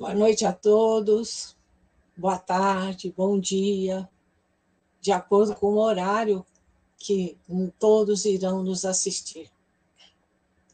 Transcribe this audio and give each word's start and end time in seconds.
Boa 0.00 0.14
noite 0.14 0.46
a 0.46 0.52
todos, 0.54 1.54
boa 2.16 2.38
tarde, 2.38 3.12
bom 3.14 3.38
dia, 3.38 4.08
de 4.98 5.12
acordo 5.12 5.54
com 5.54 5.74
o 5.74 5.78
horário 5.78 6.42
que 6.96 7.36
todos 7.78 8.24
irão 8.24 8.62
nos 8.62 8.86
assistir. 8.86 9.50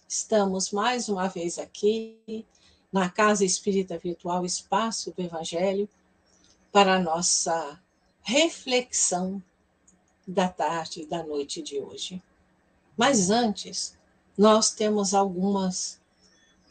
Estamos 0.06 0.70
mais 0.70 1.08
uma 1.08 1.26
vez 1.26 1.58
aqui 1.58 2.46
na 2.92 3.10
Casa 3.10 3.44
Espírita 3.44 3.98
Virtual 3.98 4.46
Espaço 4.46 5.10
do 5.10 5.20
Evangelho 5.20 5.88
para 6.70 6.94
a 6.94 7.00
nossa 7.00 7.82
reflexão 8.22 9.42
da 10.24 10.48
tarde 10.48 11.02
e 11.02 11.06
da 11.06 11.24
noite 11.24 11.60
de 11.62 11.80
hoje. 11.80 12.22
Mas 12.96 13.28
antes, 13.28 13.98
nós 14.38 14.70
temos 14.70 15.12
algumas 15.14 16.00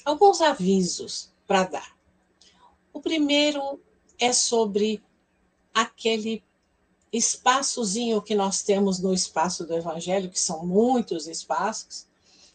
alguns 0.06 0.40
avisos 0.40 1.30
para 1.46 1.66
dar. 1.66 1.95
O 2.96 3.02
primeiro 3.02 3.78
é 4.18 4.32
sobre 4.32 5.04
aquele 5.74 6.42
espaçozinho 7.12 8.22
que 8.22 8.34
nós 8.34 8.64
temos 8.64 9.00
no 9.00 9.14
espaço 9.14 9.66
do 9.66 9.76
Evangelho, 9.76 10.30
que 10.30 10.40
são 10.40 10.66
muitos 10.66 11.28
espaços, 11.28 12.08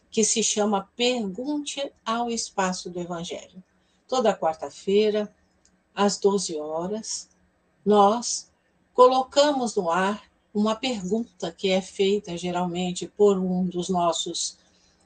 que 0.09 0.23
se 0.23 0.41
chama 0.41 0.89
Pergunte 0.95 1.93
ao 2.03 2.27
Espaço 2.27 2.89
do 2.89 2.99
Evangelho. 2.99 3.63
Toda 4.07 4.35
quarta-feira, 4.35 5.31
às 5.93 6.17
12 6.17 6.57
horas, 6.59 7.29
nós 7.85 8.49
colocamos 8.95 9.75
no 9.75 9.91
ar 9.91 10.23
uma 10.51 10.75
pergunta 10.75 11.51
que 11.51 11.69
é 11.69 11.83
feita 11.83 12.35
geralmente 12.35 13.07
por 13.07 13.37
um 13.37 13.67
dos 13.67 13.89
nossos 13.89 14.57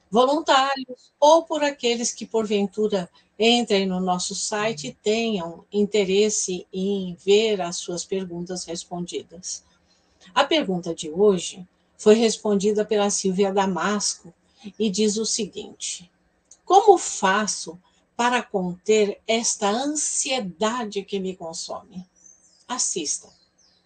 voluntários 0.09 1.11
ou 1.19 1.43
por 1.43 1.63
aqueles 1.63 2.13
que, 2.13 2.25
porventura, 2.25 3.09
entrem 3.37 3.85
no 3.85 3.99
nosso 3.99 4.33
site 4.33 4.87
e 4.87 4.93
tenham 4.93 5.65
interesse 5.71 6.65
em 6.71 7.15
ver 7.15 7.61
as 7.61 7.77
suas 7.77 8.05
perguntas 8.05 8.63
respondidas. 8.63 9.63
A 10.33 10.43
pergunta 10.43 10.93
de 10.95 11.09
hoje 11.09 11.67
foi 11.97 12.15
respondida 12.15 12.85
pela 12.85 13.09
Silvia 13.09 13.53
Damasco 13.53 14.33
e 14.79 14.89
diz 14.89 15.17
o 15.17 15.25
seguinte: 15.25 16.09
Como 16.63 16.97
faço 16.97 17.79
para 18.15 18.41
conter 18.41 19.21
esta 19.27 19.69
ansiedade 19.69 21.03
que 21.03 21.19
me 21.19 21.35
consome? 21.35 22.05
Assista. 22.67 23.29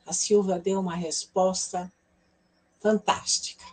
A 0.06 0.14
Silvia 0.14 0.60
deu 0.60 0.80
uma 0.80 0.96
resposta 0.96 1.92
fantástica. 2.80 3.66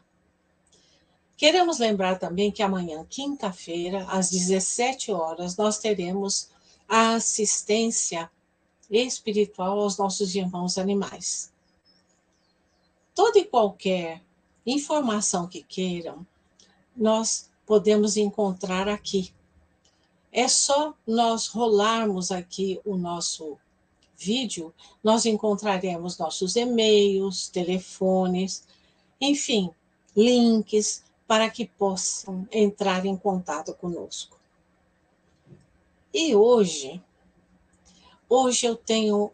Queremos 1.36 1.78
lembrar 1.78 2.18
também 2.18 2.50
que 2.50 2.62
amanhã, 2.62 3.04
quinta-feira, 3.08 4.06
às 4.08 4.30
17 4.30 5.12
horas, 5.12 5.56
nós 5.56 5.78
teremos 5.78 6.48
a 6.88 7.14
assistência 7.14 8.30
espiritual 8.90 9.80
aos 9.80 9.98
nossos 9.98 10.34
irmãos 10.34 10.78
animais. 10.78 11.52
Toda 13.14 13.38
e 13.38 13.44
qualquer 13.44 14.22
informação 14.64 15.46
que 15.46 15.62
queiram, 15.62 16.26
nós 16.96 17.50
podemos 17.66 18.16
encontrar 18.16 18.88
aqui. 18.88 19.34
É 20.32 20.48
só 20.48 20.94
nós 21.06 21.48
rolarmos 21.48 22.30
aqui 22.30 22.80
o 22.84 22.96
nosso 22.96 23.58
vídeo, 24.16 24.72
nós 25.04 25.26
encontraremos 25.26 26.16
nossos 26.16 26.56
e-mails, 26.56 27.48
telefones, 27.48 28.66
enfim, 29.20 29.70
links 30.16 31.04
para 31.26 31.50
que 31.50 31.66
possam 31.66 32.46
entrar 32.52 33.04
em 33.04 33.16
contato 33.16 33.74
conosco. 33.74 34.38
E 36.12 36.34
hoje, 36.34 37.02
hoje 38.28 38.66
eu 38.66 38.76
tenho 38.76 39.30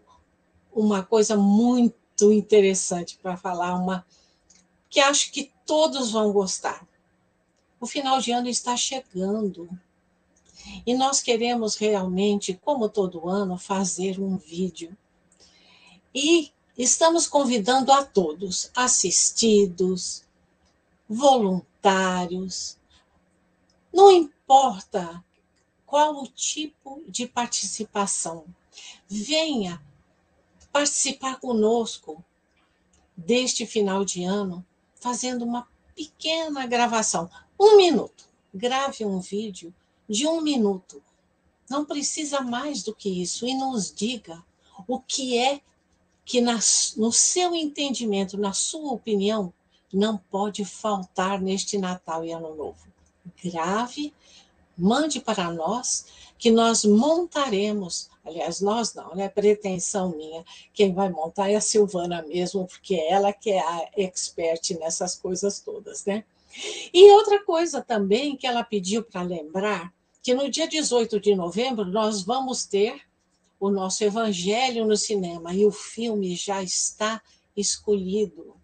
uma 0.73 1.03
coisa 1.03 1.37
muito 1.37 2.33
interessante 2.33 3.19
para 3.23 3.37
falar, 3.37 3.75
uma 3.75 4.07
que 4.89 5.01
acho 5.01 5.33
que 5.33 5.53
todos 5.67 6.13
vão 6.13 6.33
gostar. 6.33 6.87
O 7.81 7.87
final 7.87 8.21
de 8.21 8.31
ano 8.31 8.49
está 8.49 8.77
chegando. 8.77 9.69
E 10.87 10.95
nós 10.95 11.21
queremos 11.21 11.77
realmente, 11.77 12.55
como 12.63 12.89
todo 12.89 13.29
ano, 13.29 13.59
fazer 13.59 14.21
um 14.21 14.37
vídeo. 14.37 14.97
E 16.15 16.53
estamos 16.77 17.27
convidando 17.27 17.91
a 17.91 18.05
todos, 18.05 18.71
assistidos, 18.75 20.25
voluntários, 21.09 21.72
não 23.93 24.11
importa 24.11 25.23
qual 25.85 26.23
o 26.23 26.27
tipo 26.27 27.03
de 27.09 27.27
participação, 27.27 28.47
venha 29.07 29.83
participar 30.73 31.39
conosco 31.39 32.25
deste 33.17 33.67
final 33.67 34.05
de 34.05 34.25
ano, 34.25 34.65
fazendo 34.95 35.45
uma 35.45 35.69
pequena 35.95 36.67
gravação, 36.67 37.31
um 37.61 37.77
minuto. 37.77 38.25
Grave 38.55 39.05
um 39.05 39.21
vídeo 39.21 39.75
de 40.09 40.27
um 40.27 40.41
minuto. 40.41 41.03
Não 41.69 41.85
precisa 41.85 42.41
mais 42.41 42.83
do 42.83 42.95
que 42.95 43.23
isso. 43.23 43.47
E 43.47 43.55
nos 43.55 43.93
diga 43.93 44.43
o 44.87 45.01
que 45.01 45.39
é 45.39 45.61
que, 46.25 46.41
no 46.41 47.13
seu 47.13 47.55
entendimento, 47.55 48.37
na 48.39 48.53
sua 48.53 48.93
opinião, 48.93 49.53
não 49.93 50.17
pode 50.17 50.65
faltar 50.65 51.41
neste 51.41 51.79
Natal 51.79 52.25
e 52.25 52.33
Ano 52.33 52.55
Novo. 52.55 52.87
Grave, 53.45 54.13
mande 54.77 55.21
para 55.21 55.51
nós, 55.51 56.07
que 56.39 56.51
nós 56.51 56.85
montaremos. 56.85 58.11
Aliás, 58.25 58.61
nós 58.61 58.95
não, 58.95 59.13
é 59.21 59.29
pretensão 59.29 60.11
minha. 60.17 60.45
Quem 60.73 60.93
vai 60.93 61.09
montar 61.09 61.51
é 61.51 61.57
a 61.57 61.61
Silvana 61.61 62.23
mesmo, 62.23 62.67
porque 62.67 62.95
ela 62.95 63.33
que 63.33 63.51
é 63.51 63.61
a 63.61 63.89
expert 63.97 64.71
nessas 64.79 65.15
coisas 65.15 65.61
todas, 65.61 66.05
né? 66.05 66.25
E 66.93 67.11
outra 67.13 67.43
coisa 67.45 67.81
também 67.81 68.37
que 68.37 68.47
ela 68.47 68.63
pediu 68.63 69.03
para 69.03 69.23
lembrar, 69.23 69.93
que 70.23 70.35
no 70.35 70.51
dia 70.51 70.69
18 70.69 71.19
de 71.19 71.35
novembro 71.35 71.85
nós 71.85 72.23
vamos 72.23 72.65
ter 72.65 73.01
o 73.59 73.71
nosso 73.71 74.05
Evangelho 74.05 74.85
no 74.85 74.97
cinema 74.97 75.55
e 75.55 75.65
o 75.65 75.71
filme 75.71 76.35
já 76.35 76.63
está 76.63 77.23
escolhido. 77.57 78.57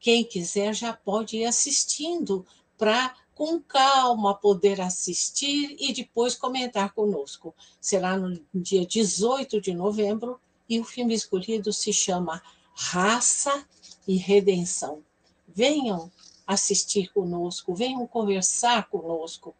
Quem 0.00 0.24
quiser 0.24 0.74
já 0.74 0.94
pode 0.94 1.36
ir 1.36 1.44
assistindo 1.44 2.44
para 2.78 3.14
com 3.34 3.60
calma 3.60 4.34
poder 4.34 4.80
assistir 4.80 5.76
e 5.78 5.92
depois 5.92 6.34
comentar 6.34 6.92
conosco. 6.92 7.54
Será 7.80 8.16
no 8.16 8.38
dia 8.54 8.84
18 8.84 9.60
de 9.60 9.74
novembro 9.74 10.40
e 10.68 10.80
o 10.80 10.84
filme 10.84 11.14
escolhido 11.14 11.72
se 11.72 11.92
chama 11.92 12.42
Raça 12.74 13.66
e 14.08 14.16
Redenção. 14.16 15.02
Venham 15.46 16.10
assistir 16.46 17.12
conosco, 17.12 17.74
venham 17.74 18.06
conversar 18.06 18.88
conosco, 18.88 19.54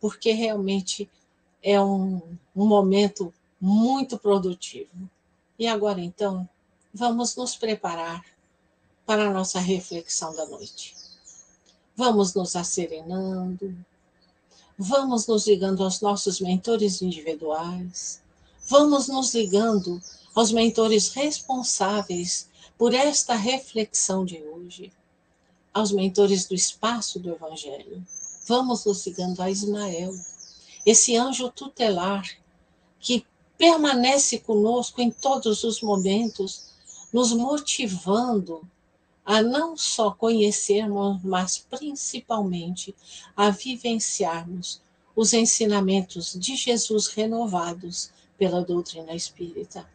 porque 0.00 0.32
realmente 0.32 1.10
é 1.62 1.80
um, 1.80 2.20
um 2.54 2.66
momento 2.66 3.32
muito 3.60 4.18
produtivo. 4.18 5.10
E 5.58 5.66
agora 5.66 6.00
então, 6.00 6.48
vamos 6.92 7.36
nos 7.36 7.54
preparar 7.56 8.24
para 9.10 9.26
a 9.26 9.32
nossa 9.32 9.58
reflexão 9.58 10.32
da 10.36 10.46
noite. 10.46 10.94
Vamos 11.96 12.32
nos 12.32 12.54
acerenando, 12.54 13.76
vamos 14.78 15.26
nos 15.26 15.48
ligando 15.48 15.82
aos 15.82 16.00
nossos 16.00 16.40
mentores 16.40 17.02
individuais, 17.02 18.22
vamos 18.68 19.08
nos 19.08 19.34
ligando 19.34 20.00
aos 20.32 20.52
mentores 20.52 21.08
responsáveis 21.08 22.48
por 22.78 22.94
esta 22.94 23.34
reflexão 23.34 24.24
de 24.24 24.40
hoje, 24.44 24.92
aos 25.74 25.90
mentores 25.90 26.46
do 26.46 26.54
espaço 26.54 27.18
do 27.18 27.30
Evangelho. 27.30 28.06
Vamos 28.46 28.84
nos 28.84 29.04
ligando 29.04 29.40
a 29.40 29.50
Ismael, 29.50 30.14
esse 30.86 31.16
anjo 31.16 31.50
tutelar 31.50 32.24
que 33.00 33.26
permanece 33.58 34.38
conosco 34.38 35.00
em 35.00 35.10
todos 35.10 35.64
os 35.64 35.82
momentos, 35.82 36.66
nos 37.12 37.32
motivando 37.32 38.64
a 39.30 39.44
não 39.44 39.76
só 39.76 40.10
conhecermos, 40.10 41.22
mas 41.22 41.64
principalmente 41.70 42.92
a 43.36 43.48
vivenciarmos 43.50 44.82
os 45.14 45.32
ensinamentos 45.32 46.34
de 46.36 46.56
Jesus 46.56 47.06
renovados 47.06 48.10
pela 48.36 48.60
doutrina 48.60 49.14
espírita. 49.14 49.88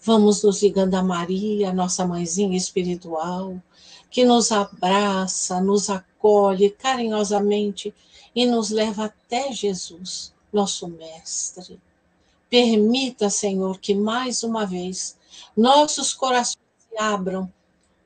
Vamos 0.00 0.42
nos 0.42 0.62
ligando 0.62 0.94
a 0.94 1.02
Maria, 1.02 1.70
nossa 1.70 2.06
mãezinha 2.06 2.56
espiritual, 2.56 3.62
que 4.10 4.24
nos 4.24 4.50
abraça, 4.50 5.60
nos 5.60 5.90
acolhe 5.90 6.70
carinhosamente 6.70 7.94
e 8.34 8.46
nos 8.46 8.70
leva 8.70 9.04
até 9.04 9.52
Jesus, 9.52 10.32
nosso 10.50 10.88
Mestre. 10.88 11.78
Permita, 12.48 13.28
Senhor, 13.28 13.78
que 13.78 13.94
mais 13.94 14.42
uma 14.42 14.64
vez 14.64 15.18
nossos 15.54 16.14
corações 16.14 16.56
se 16.88 16.98
abram 16.98 17.52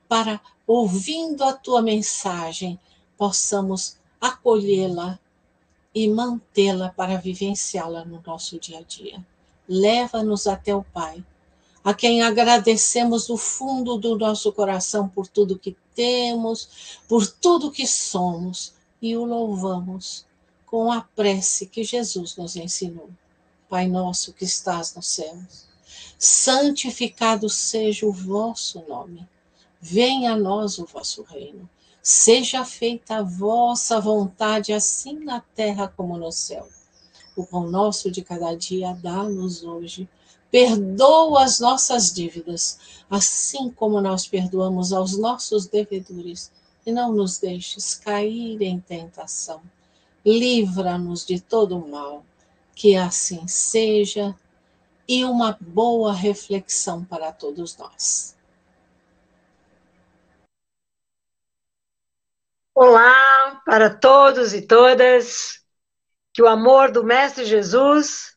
para, 0.09 0.41
ouvindo 0.67 1.45
a 1.45 1.53
tua 1.53 1.81
mensagem, 1.81 2.79
possamos 3.17 3.97
acolhê-la 4.21 5.19
e 5.95 6.09
mantê-la 6.09 6.91
para 6.91 7.17
vivenciá-la 7.17 8.05
no 8.05 8.23
nosso 8.27 8.59
dia 8.59 8.79
a 8.81 8.83
dia. 8.83 9.25
leva-nos 9.69 10.47
até 10.47 10.75
o 10.75 10.85
Pai, 10.85 11.25
a 11.83 11.93
quem 11.95 12.23
agradecemos 12.23 13.27
do 13.27 13.37
fundo 13.37 13.97
do 13.97 14.17
nosso 14.17 14.53
coração 14.53 15.09
por 15.09 15.27
tudo 15.27 15.59
que 15.59 15.77
temos, 15.95 16.99
por 17.09 17.27
tudo 17.27 17.71
que 17.71 17.87
somos, 17.87 18.75
e 19.01 19.17
o 19.17 19.25
louvamos 19.25 20.25
com 20.65 20.91
a 20.91 21.01
prece 21.01 21.67
que 21.67 21.85
Jesus 21.85 22.37
nos 22.37 22.57
ensinou. 22.57 23.09
Pai 23.69 23.89
nosso 23.89 24.33
que 24.33 24.45
estás 24.45 24.95
nos 24.95 25.07
céus, 25.09 25.67
santificado 26.19 27.49
seja 27.49 28.07
o 28.07 28.13
vosso 28.13 28.85
nome. 28.89 29.27
Venha 29.89 30.33
a 30.33 30.37
nós 30.37 30.79
o 30.79 30.85
vosso 30.85 31.23
reino. 31.23 31.71
Seja 32.03 32.65
feita 32.65 33.19
a 33.19 33.23
vossa 33.23 34.01
vontade, 34.01 34.73
assim 34.73 35.21
na 35.21 35.41
terra 35.55 35.87
como 35.87 36.19
no 36.19 36.33
céu. 36.33 36.67
O 37.37 37.47
pão 37.47 37.71
nosso 37.71 38.11
de 38.11 38.21
cada 38.21 38.53
dia 38.57 38.99
dá-nos 39.01 39.63
hoje. 39.63 40.09
Perdoa 40.51 41.45
as 41.45 41.61
nossas 41.61 42.13
dívidas, 42.13 42.81
assim 43.09 43.71
como 43.71 44.01
nós 44.01 44.27
perdoamos 44.27 44.93
aos 44.93 45.17
nossos 45.17 45.69
devedores. 45.69 46.51
E 46.85 46.91
não 46.91 47.13
nos 47.13 47.39
deixes 47.39 47.95
cair 47.95 48.61
em 48.61 48.81
tentação. 48.81 49.61
Livra-nos 50.25 51.25
de 51.25 51.39
todo 51.39 51.79
mal 51.79 52.25
que 52.75 52.97
assim 52.97 53.47
seja, 53.47 54.35
e 55.07 55.25
uma 55.25 55.57
boa 55.61 56.13
reflexão 56.13 57.05
para 57.05 57.31
todos 57.31 57.77
nós. 57.77 58.36
Olá 62.79 63.63
para 63.65 63.89
todos 63.89 64.53
e 64.53 64.61
todas, 64.61 65.65
que 66.31 66.43
o 66.43 66.47
amor 66.47 66.93
do 66.93 67.03
Mestre 67.03 67.47
Jesus 67.47 68.37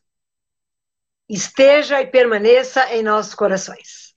esteja 1.28 2.00
e 2.00 2.06
permaneça 2.06 2.90
em 2.94 3.02
nossos 3.02 3.34
corações. 3.34 4.16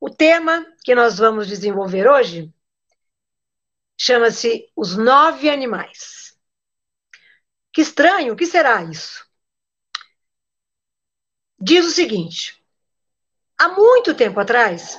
O 0.00 0.08
tema 0.08 0.64
que 0.82 0.94
nós 0.94 1.18
vamos 1.18 1.46
desenvolver 1.46 2.08
hoje 2.08 2.50
chama-se 4.00 4.72
Os 4.74 4.96
Nove 4.96 5.50
Animais. 5.50 6.34
Que 7.74 7.82
estranho, 7.82 8.32
o 8.32 8.36
que 8.36 8.46
será 8.46 8.82
isso? 8.84 9.22
Diz 11.60 11.84
o 11.84 11.90
seguinte: 11.90 12.58
há 13.58 13.68
muito 13.68 14.14
tempo 14.14 14.40
atrás, 14.40 14.98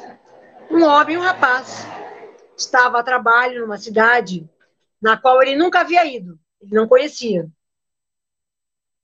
um 0.69 0.83
homem 0.83 1.15
e 1.15 1.17
um 1.17 1.21
rapaz 1.21 1.94
estava 2.57 2.99
a 2.99 3.03
trabalho 3.03 3.61
numa 3.61 3.77
cidade 3.77 4.49
na 5.01 5.17
qual 5.17 5.41
ele 5.41 5.55
nunca 5.55 5.81
havia 5.81 6.05
ido, 6.05 6.39
ele 6.61 6.73
não 6.73 6.87
conhecia. 6.87 7.47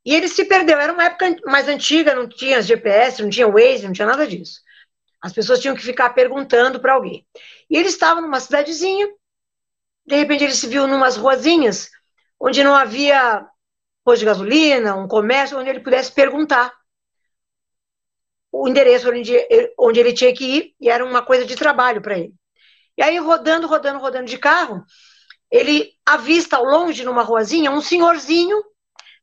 E 0.04 0.16
ele 0.16 0.28
se 0.28 0.46
perdeu. 0.46 0.80
Era 0.80 0.94
uma 0.94 1.04
época 1.04 1.36
mais 1.46 1.68
antiga, 1.68 2.16
não 2.16 2.28
tinha 2.28 2.62
GPS, 2.62 3.22
não 3.22 3.30
tinha 3.30 3.48
Waze, 3.48 3.86
não 3.86 3.94
tinha 3.94 4.08
nada 4.08 4.28
disso. 4.28 4.62
As 5.22 5.32
pessoas 5.32 5.60
tinham 5.60 5.76
que 5.76 5.84
ficar 5.84 6.10
perguntando 6.12 6.80
para 6.80 6.94
alguém. 6.94 7.26
E 7.70 7.78
ele 7.78 7.88
estava 7.88 8.20
numa 8.20 8.40
cidadezinha, 8.40 9.08
de 10.06 10.16
repente 10.16 10.44
ele 10.44 10.54
se 10.54 10.68
viu 10.68 10.88
numas 10.88 11.16
ruazinhas 11.16 11.90
onde 12.40 12.64
não 12.64 12.76
havia 12.76 13.48
posto 14.04 14.22
de 14.22 14.26
gasolina, 14.26 14.96
um 14.96 15.08
comércio, 15.08 15.60
onde 15.60 15.70
ele 15.70 15.80
pudesse 15.80 16.12
perguntar 16.12 16.74
o 18.52 18.68
endereço 18.68 19.10
onde, 19.10 19.34
onde 19.78 20.00
ele 20.00 20.12
tinha 20.12 20.34
que 20.34 20.44
ir, 20.44 20.76
e 20.80 20.90
era 20.90 21.06
uma 21.06 21.24
coisa 21.24 21.46
de 21.46 21.56
trabalho 21.56 22.02
para 22.02 22.18
ele. 22.18 22.34
E 22.98 23.04
aí, 23.04 23.18
rodando, 23.18 23.68
rodando, 23.68 24.00
rodando 24.00 24.26
de 24.26 24.38
carro, 24.38 24.84
ele 25.50 25.92
avista 26.06 26.58
ao 26.58 26.64
longe, 26.64 27.04
numa 27.04 27.24
ruazinha, 27.24 27.72
um 27.72 27.82
senhorzinho 27.82 28.62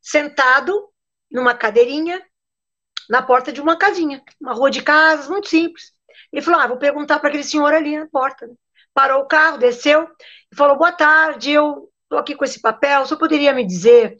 sentado 0.01 0.89
numa 1.31 1.53
cadeirinha 1.53 2.21
na 3.09 3.21
porta 3.21 3.51
de 3.51 3.59
uma 3.59 3.75
casinha, 3.75 4.23
uma 4.39 4.53
rua 4.53 4.69
de 4.69 4.81
casas, 4.83 5.27
muito 5.27 5.49
simples. 5.49 5.91
Ele 6.31 6.41
falou: 6.41 6.59
Ah, 6.59 6.67
vou 6.67 6.77
perguntar 6.77 7.19
para 7.19 7.29
aquele 7.29 7.43
senhor 7.43 7.73
ali 7.73 7.97
na 7.97 8.07
porta. 8.07 8.49
Parou 8.93 9.23
o 9.23 9.27
carro, 9.27 9.57
desceu 9.57 10.07
e 10.51 10.55
falou: 10.55 10.77
Boa 10.77 10.91
tarde, 10.91 11.51
eu 11.51 11.89
estou 12.03 12.19
aqui 12.19 12.35
com 12.35 12.45
esse 12.45 12.61
papel, 12.61 13.01
o 13.01 13.05
senhor 13.05 13.19
poderia 13.19 13.53
me 13.53 13.65
dizer 13.65 14.17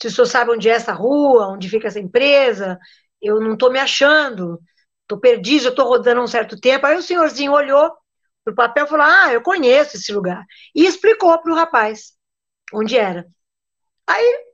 se 0.00 0.08
o 0.08 0.10
senhor 0.10 0.26
sabe 0.26 0.50
onde 0.50 0.68
é 0.68 0.72
essa 0.72 0.92
rua, 0.92 1.48
onde 1.48 1.68
fica 1.68 1.88
essa 1.88 2.00
empresa, 2.00 2.78
eu 3.20 3.38
não 3.38 3.52
estou 3.52 3.70
me 3.70 3.78
achando, 3.78 4.58
estou 5.02 5.18
perdido, 5.18 5.66
eu 5.66 5.70
estou 5.70 5.86
rodando 5.86 6.22
um 6.22 6.26
certo 6.26 6.58
tempo. 6.58 6.86
Aí 6.86 6.96
o 6.96 7.02
senhorzinho 7.02 7.52
olhou 7.52 7.92
para 8.44 8.52
o 8.52 8.56
papel 8.56 8.86
falou: 8.86 9.06
Ah, 9.06 9.32
eu 9.32 9.42
conheço 9.42 9.96
esse 9.96 10.12
lugar. 10.12 10.44
E 10.74 10.86
explicou 10.86 11.36
para 11.40 11.52
o 11.52 11.54
rapaz 11.54 12.12
onde 12.72 12.96
era. 12.96 13.26
Aí 14.06 14.44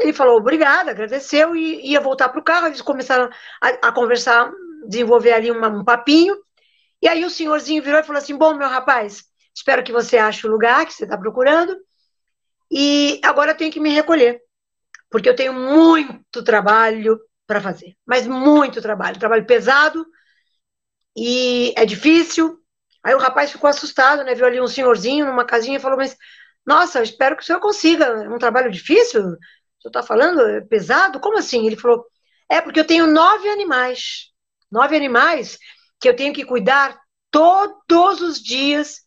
ele 0.00 0.12
falou 0.12 0.36
obrigado, 0.38 0.88
agradeceu 0.88 1.54
e 1.54 1.90
ia 1.90 2.00
voltar 2.00 2.28
para 2.28 2.40
o 2.40 2.44
carro. 2.44 2.66
Eles 2.66 2.82
começaram 2.82 3.30
a, 3.60 3.68
a 3.88 3.92
conversar, 3.92 4.50
desenvolver 4.88 5.32
ali 5.32 5.50
uma, 5.50 5.68
um 5.68 5.84
papinho. 5.84 6.36
E 7.00 7.08
aí 7.08 7.24
o 7.24 7.30
senhorzinho 7.30 7.82
virou 7.82 8.00
e 8.00 8.04
falou 8.04 8.20
assim: 8.20 8.36
Bom, 8.36 8.54
meu 8.54 8.68
rapaz, 8.68 9.24
espero 9.54 9.82
que 9.82 9.92
você 9.92 10.18
ache 10.18 10.46
o 10.46 10.50
lugar 10.50 10.86
que 10.86 10.92
você 10.92 11.04
está 11.04 11.18
procurando. 11.18 11.76
E 12.70 13.20
agora 13.22 13.52
eu 13.52 13.56
tenho 13.56 13.72
que 13.72 13.80
me 13.80 13.90
recolher 13.90 14.40
porque 15.12 15.28
eu 15.28 15.36
tenho 15.36 15.52
muito 15.52 16.42
trabalho 16.42 17.20
para 17.46 17.60
fazer, 17.60 17.94
mas 18.04 18.26
muito 18.26 18.80
trabalho, 18.80 19.18
trabalho 19.18 19.46
pesado 19.46 20.04
e 21.14 21.74
é 21.76 21.84
difícil. 21.84 22.58
Aí 23.02 23.14
o 23.14 23.18
rapaz 23.18 23.50
ficou 23.50 23.68
assustado, 23.68 24.24
né? 24.24 24.34
Viu 24.34 24.46
ali 24.46 24.60
um 24.60 24.66
senhorzinho 24.66 25.26
numa 25.26 25.44
casinha 25.44 25.76
e 25.78 25.80
falou: 25.80 25.96
Mas, 25.96 26.16
nossa, 26.64 27.02
espero 27.02 27.36
que 27.36 27.42
o 27.42 27.46
senhor 27.46 27.60
consiga. 27.60 28.04
É 28.04 28.28
um 28.28 28.38
trabalho 28.38 28.70
difícil? 28.70 29.20
O 29.22 29.24
senhor 29.24 29.88
está 29.88 30.02
falando? 30.02 30.40
É 30.42 30.60
pesado? 30.60 31.20
Como 31.20 31.38
assim? 31.38 31.66
Ele 31.66 31.76
falou: 31.76 32.06
É 32.48 32.60
porque 32.60 32.80
eu 32.80 32.86
tenho 32.86 33.06
nove 33.06 33.48
animais. 33.48 34.30
Nove 34.70 34.96
animais 34.96 35.58
que 36.00 36.08
eu 36.08 36.16
tenho 36.16 36.34
que 36.34 36.44
cuidar 36.44 37.00
todos 37.30 38.20
os 38.20 38.40
dias, 38.42 39.02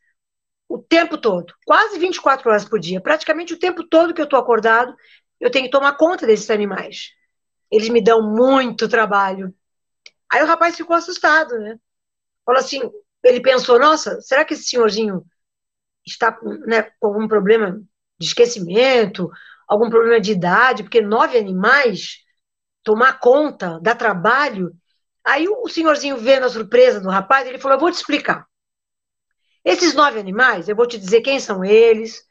o 0.68 0.78
tempo 0.80 1.18
todo. 1.18 1.54
Quase 1.66 2.00
24 2.00 2.50
horas 2.50 2.66
por 2.66 2.80
dia. 2.80 3.02
Praticamente 3.02 3.54
o 3.54 3.60
tempo 3.60 3.84
todo 3.84 4.14
que 4.14 4.22
eu 4.22 4.26
estou 4.26 4.40
acordado, 4.40 4.96
eu 5.40 5.52
tenho 5.52 5.66
que 5.66 5.72
tomar 5.72 5.94
conta 5.98 6.26
desses 6.26 6.50
animais. 6.50 7.12
Eles 7.70 7.90
me 7.90 8.02
dão 8.02 8.22
muito 8.22 8.88
trabalho. 8.88 9.54
Aí 10.32 10.42
o 10.42 10.48
rapaz 10.48 10.76
ficou 10.76 10.96
assustado, 10.96 11.58
né? 11.60 11.78
Falou 12.46 12.60
assim, 12.60 12.82
ele 13.26 13.42
pensou, 13.42 13.80
nossa, 13.80 14.22
será 14.22 14.46
que 14.46 14.54
esse 14.54 14.66
senhorzinho 14.66 15.26
está 16.06 16.32
com, 16.32 16.50
né, 16.68 16.84
com 17.00 17.08
algum 17.08 17.28
problema 17.28 17.82
de 18.20 18.28
esquecimento, 18.28 19.30
algum 19.68 19.90
problema 19.90 20.22
de 20.22 20.32
idade, 20.32 20.84
porque 20.84 21.02
nove 21.02 21.38
animais, 21.38 22.20
tomar 22.84 23.20
conta, 23.20 23.80
dá 23.82 23.96
trabalho. 23.96 24.72
Aí 25.26 25.48
o 25.48 25.68
senhorzinho 25.68 26.18
vendo 26.18 26.46
a 26.46 26.50
surpresa 26.50 27.02
do 27.02 27.10
rapaz, 27.10 27.48
ele 27.48 27.58
falou, 27.58 27.78
eu 27.78 27.82
vou 27.82 27.92
te 27.92 27.96
explicar. 27.96 28.46
Esses 29.64 29.96
nove 29.96 30.20
animais, 30.20 30.70
eu 30.70 30.76
vou 30.76 30.88
te 30.88 30.98
dizer 30.98 31.22
quem 31.22 31.40
são 31.40 31.66
eles, 31.66 32.24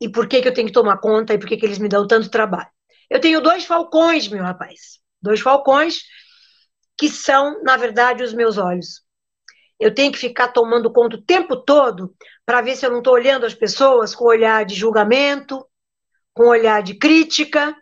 e 0.00 0.08
por 0.08 0.26
que, 0.26 0.40
que 0.40 0.48
eu 0.48 0.54
tenho 0.54 0.66
que 0.66 0.72
tomar 0.72 0.98
conta 0.98 1.34
e 1.34 1.38
por 1.38 1.46
que, 1.46 1.56
que 1.56 1.66
eles 1.66 1.78
me 1.78 1.88
dão 1.88 2.06
tanto 2.06 2.30
trabalho. 2.30 2.70
Eu 3.08 3.20
tenho 3.20 3.40
dois 3.40 3.64
falcões, 3.64 4.28
meu 4.28 4.42
rapaz. 4.42 4.98
Dois 5.20 5.40
falcões 5.40 6.02
que 6.98 7.08
são, 7.08 7.62
na 7.62 7.76
verdade, 7.76 8.22
os 8.22 8.32
meus 8.32 8.58
olhos. 8.58 9.05
Eu 9.78 9.94
tenho 9.94 10.10
que 10.10 10.18
ficar 10.18 10.48
tomando 10.48 10.92
conta 10.92 11.16
o 11.16 11.22
tempo 11.22 11.56
todo 11.56 12.14
para 12.44 12.62
ver 12.62 12.76
se 12.76 12.86
eu 12.86 12.90
não 12.90 12.98
estou 12.98 13.12
olhando 13.12 13.44
as 13.44 13.54
pessoas 13.54 14.14
com 14.14 14.24
olhar 14.24 14.64
de 14.64 14.74
julgamento, 14.74 15.66
com 16.32 16.48
olhar 16.48 16.82
de 16.82 16.94
crítica, 16.94 17.76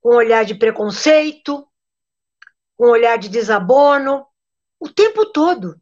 com 0.00 0.16
olhar 0.16 0.44
de 0.44 0.54
preconceito, 0.54 1.66
com 2.76 2.88
olhar 2.88 3.16
de 3.18 3.28
desabono, 3.28 4.26
o 4.78 4.88
tempo 4.88 5.26
todo. 5.26 5.80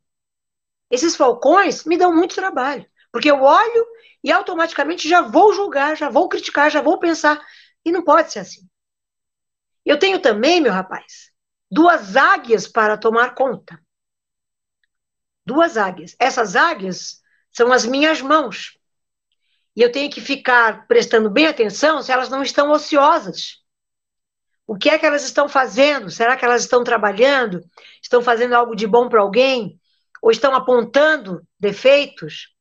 Esses 0.90 1.16
falcões 1.16 1.84
me 1.84 1.96
dão 1.96 2.14
muito 2.14 2.34
trabalho, 2.34 2.86
porque 3.10 3.30
eu 3.30 3.42
olho 3.42 3.86
e 4.22 4.30
automaticamente 4.30 5.08
já 5.08 5.20
vou 5.20 5.52
julgar, 5.52 5.96
já 5.96 6.08
vou 6.08 6.28
criticar, 6.28 6.70
já 6.70 6.80
vou 6.80 6.98
pensar. 6.98 7.44
E 7.84 7.92
não 7.92 8.02
pode 8.02 8.32
ser 8.32 8.38
assim. 8.38 8.66
Eu 9.84 9.98
tenho 9.98 10.18
também, 10.20 10.60
meu 10.60 10.72
rapaz, 10.72 11.30
duas 11.70 12.16
águias 12.16 12.66
para 12.66 12.96
tomar 12.96 13.34
conta. 13.34 13.78
Duas 15.44 15.76
águias. 15.76 16.16
Essas 16.18 16.56
águias 16.56 17.22
são 17.50 17.72
as 17.72 17.84
minhas 17.84 18.20
mãos. 18.20 18.78
E 19.76 19.82
eu 19.82 19.90
tenho 19.90 20.10
que 20.10 20.20
ficar 20.20 20.86
prestando 20.86 21.28
bem 21.30 21.46
atenção 21.46 22.02
se 22.02 22.12
elas 22.12 22.28
não 22.28 22.42
estão 22.42 22.70
ociosas. 22.70 23.62
O 24.66 24.76
que 24.76 24.88
é 24.88 24.98
que 24.98 25.04
elas 25.04 25.24
estão 25.24 25.48
fazendo? 25.48 26.10
Será 26.10 26.36
que 26.36 26.44
elas 26.44 26.62
estão 26.62 26.82
trabalhando? 26.82 27.62
Estão 28.02 28.22
fazendo 28.22 28.54
algo 28.54 28.74
de 28.74 28.86
bom 28.86 29.08
para 29.08 29.20
alguém? 29.20 29.78
Ou 30.22 30.30
estão 30.30 30.54
apontando 30.54 31.46
defeitos? 31.58 32.54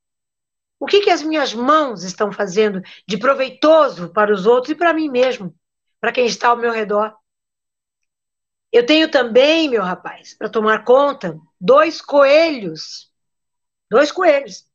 O 0.78 0.86
que, 0.86 1.00
que 1.00 1.10
as 1.10 1.22
minhas 1.22 1.54
mãos 1.54 2.02
estão 2.02 2.30
fazendo 2.30 2.82
de 3.08 3.16
proveitoso 3.16 4.12
para 4.12 4.32
os 4.32 4.44
outros 4.44 4.72
e 4.72 4.74
para 4.74 4.92
mim 4.92 5.08
mesmo, 5.08 5.54
para 5.98 6.12
quem 6.12 6.26
está 6.26 6.48
ao 6.48 6.56
meu 6.56 6.72
redor? 6.72 7.16
Eu 8.70 8.84
tenho 8.84 9.10
também, 9.10 9.70
meu 9.70 9.82
rapaz, 9.82 10.34
para 10.34 10.48
tomar 10.50 10.84
conta, 10.84 11.38
dois 11.64 12.02
coelhos. 12.02 13.10
Dois 13.90 14.12
coelhos. 14.12 14.66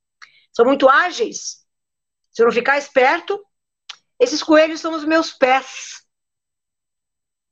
São 0.52 0.66
muito 0.66 0.90
ágeis. 0.90 1.64
Se 2.32 2.42
eu 2.42 2.48
não 2.48 2.52
ficar 2.52 2.80
esperto, 2.80 3.40
esses 4.20 4.42
coelhos 4.42 4.82
são 4.82 4.94
os 4.96 5.06
meus 5.06 5.32
pés. 5.32 6.04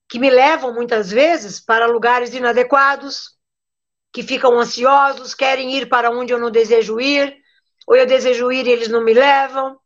que 0.10 0.20
me 0.20 0.29
levam 0.29 0.74
muitas 0.74 1.12
vezes 1.12 1.60
para 1.60 1.86
lugares 1.86 2.34
inadequados, 2.34 3.38
que 4.13 4.24
ficam 4.24 4.58
ansiosos, 4.58 5.36
querem 5.36 5.75
ir 5.75 5.89
para 5.89 6.10
onde 6.10 6.32
eu 6.32 6.39
não 6.39 6.50
desejo 6.50 6.98
ir, 6.98 7.38
ou 7.86 7.94
eu 7.94 8.06
desejo 8.08 8.50
ir 8.50 8.65
e 8.65 8.72
eles 8.72 8.88
não 8.88 9.03
me 9.03 9.13
levam. 9.13 9.77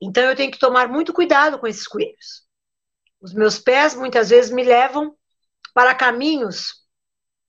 Então 0.00 0.22
eu 0.22 0.36
tenho 0.36 0.52
que 0.52 0.58
tomar 0.58 0.86
muito 0.88 1.14
cuidado 1.14 1.58
com 1.58 1.66
esses 1.66 1.86
coelhos. 1.88 2.46
Os 3.18 3.32
meus 3.32 3.58
pés 3.58 3.94
muitas 3.94 4.28
vezes 4.28 4.50
me 4.50 4.62
levam 4.62 5.16
para 5.72 5.94
caminhos 5.94 6.85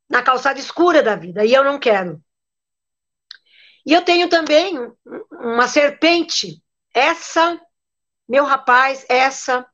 na 0.10 0.22
calçada 0.22 0.60
escura 0.60 1.04
da 1.04 1.16
vida, 1.16 1.46
e 1.46 1.54
eu 1.54 1.64
não 1.64 1.80
quero. 1.80 2.22
E 3.86 3.94
eu 3.94 4.02
tenho 4.02 4.30
também 4.30 4.76
uma 5.32 5.68
serpente. 5.68 6.62
Essa, 6.94 7.60
meu 8.28 8.44
rapaz, 8.44 9.06
essa 9.08 9.66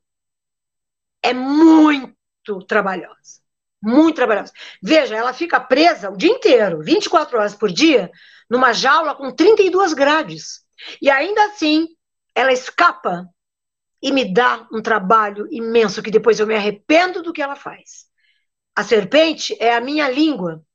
é 1.22 1.34
muito 1.34 2.64
trabalhosa. 2.68 3.42
Muito 3.82 4.16
trabalhosa. 4.16 4.54
Veja, 4.82 5.16
ela 5.16 5.34
fica 5.34 5.60
presa 5.60 6.10
o 6.10 6.18
dia 6.18 6.30
inteiro, 6.30 6.82
24 6.84 7.38
horas 7.38 7.56
por 7.56 7.72
dia, 7.72 8.12
numa 8.50 8.72
jaula 8.72 9.16
com 9.16 9.32
32 9.32 9.94
grades. 9.94 10.64
E 11.02 11.10
ainda 11.10 11.46
assim, 11.46 11.88
ela 12.36 12.52
escapa 12.52 13.28
e 14.02 14.12
me 14.12 14.32
dá 14.32 14.68
um 14.72 14.82
trabalho 14.82 15.48
imenso 15.52 16.04
que 16.04 16.12
depois 16.12 16.40
eu 16.40 16.46
me 16.46 16.56
arrependo 16.56 17.24
do 17.24 17.34
que 17.34 17.42
ela 17.42 17.56
faz. 17.56 18.06
A 18.76 18.84
serpente 18.84 19.56
é 19.62 19.76
a 19.76 19.82
minha 19.82 20.10
língua. 20.10 20.66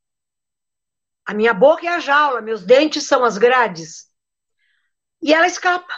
A 1.25 1.33
minha 1.33 1.53
boca 1.53 1.85
é 1.85 1.89
a 1.89 1.99
jaula, 1.99 2.41
meus 2.41 2.63
dentes 2.63 3.05
são 3.05 3.23
as 3.23 3.37
grades. 3.37 4.09
E 5.21 5.33
ela 5.33 5.47
escapa. 5.47 5.93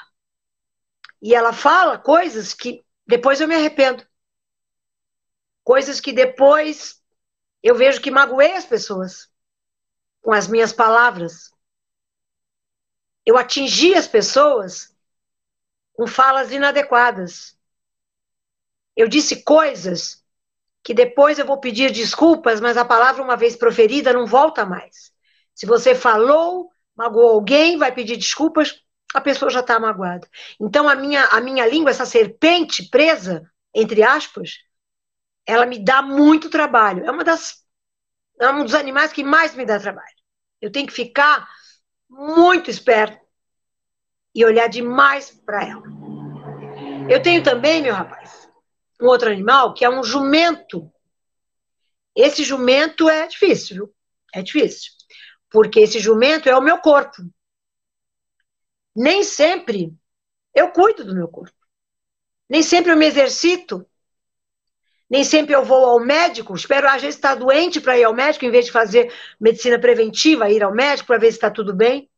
E 1.22 1.36
ela 1.36 1.54
fala 1.54 2.00
coisas 2.00 2.54
que 2.54 2.84
depois 3.06 3.40
eu 3.40 3.48
me 3.48 3.56
arrependo. 3.56 4.06
Coisas 5.64 6.02
que 6.02 6.12
depois 6.12 7.02
eu 7.62 7.76
vejo 7.76 8.02
que 8.02 8.10
magoei 8.10 8.54
as 8.54 8.66
pessoas 8.66 9.32
com 10.22 10.34
as 10.34 10.48
minhas 10.48 10.74
palavras. 10.74 11.52
Eu 13.24 13.38
atingi 13.38 13.94
as 13.94 14.08
pessoas 14.08 14.96
com 15.94 16.08
falas 16.08 16.52
inadequadas. 16.52 17.58
Eu 18.96 19.08
disse 19.08 19.44
coisas 19.44 20.21
que 20.84 20.94
depois 20.94 21.38
eu 21.38 21.46
vou 21.46 21.60
pedir 21.60 21.92
desculpas, 21.92 22.60
mas 22.60 22.78
a 22.78 22.86
palavra, 22.86 23.24
uma 23.24 23.38
vez 23.38 23.56
proferida, 23.56 24.14
não 24.14 24.26
volta 24.26 24.66
mais. 24.66 25.12
Se 25.54 25.66
você 25.66 25.94
falou, 25.94 26.70
magoou 26.96 27.30
alguém, 27.30 27.78
vai 27.78 27.92
pedir 27.92 28.18
desculpas, 28.18 28.82
a 29.14 29.22
pessoa 29.22 29.52
já 29.52 29.60
está 29.60 29.80
magoada. 29.80 30.28
Então, 30.60 30.88
a 30.90 30.96
minha, 30.96 31.26
a 31.26 31.42
minha 31.42 31.66
língua, 31.68 31.92
essa 31.92 32.06
serpente 32.06 32.90
presa, 32.90 33.50
entre 33.74 34.02
aspas, 34.02 34.58
ela 35.46 35.66
me 35.66 35.84
dá 35.84 36.02
muito 36.02 36.50
trabalho. 36.50 37.06
É 37.06 37.12
uma 37.12 37.24
das 37.24 37.62
é 38.40 38.50
um 38.50 38.64
dos 38.64 38.74
animais 38.74 39.14
que 39.14 39.24
mais 39.24 39.54
me 39.54 39.66
dá 39.66 39.80
trabalho. 39.80 40.16
Eu 40.60 40.72
tenho 40.72 40.88
que 40.88 40.94
ficar 40.94 41.48
muito 42.10 42.72
esperto 42.72 43.20
e 44.34 44.44
olhar 44.44 44.68
demais 44.68 45.30
para 45.46 45.64
ela. 45.64 45.84
Eu 47.08 47.22
tenho 47.22 47.44
também, 47.44 47.84
meu 47.84 47.94
rapaz, 47.94 48.41
um 49.02 49.08
outro 49.08 49.30
animal 49.30 49.74
que 49.74 49.84
é 49.84 49.90
um 49.90 50.04
jumento. 50.04 50.92
Esse 52.16 52.44
jumento 52.44 53.10
é 53.10 53.28
difícil, 53.28 53.76
viu? 53.76 53.96
É 54.34 54.42
difícil. 54.42 54.92
Porque 55.50 55.80
esse 55.80 56.00
jumento 56.00 56.48
é 56.48 56.56
o 56.56 56.62
meu 56.62 56.78
corpo. 56.80 57.18
Nem 58.96 59.24
sempre 59.24 59.94
eu 60.54 60.72
cuido 60.72 61.04
do 61.04 61.16
meu 61.16 61.28
corpo. 61.28 61.56
Nem 62.50 62.62
sempre 62.62 62.92
eu 62.92 62.98
me 62.98 63.06
exercito. 63.06 63.86
Nem 65.10 65.24
sempre 65.24 65.56
eu 65.56 65.64
vou 65.64 65.86
ao 65.86 66.00
médico. 66.00 66.56
Espero, 66.56 66.88
às 66.88 67.02
vezes, 67.02 67.16
estar 67.16 67.36
doente 67.36 67.82
para 67.82 67.98
ir 67.98 68.04
ao 68.04 68.14
médico, 68.14 68.46
em 68.46 68.52
vez 68.52 68.66
de 68.66 68.72
fazer 68.72 69.14
medicina 69.40 69.78
preventiva, 69.78 70.50
ir 70.50 70.64
ao 70.64 70.74
médico 70.74 71.08
para 71.08 71.18
ver 71.18 71.32
se 71.32 71.38
está 71.38 71.52
tudo 71.52 71.76
bem. 71.76 72.10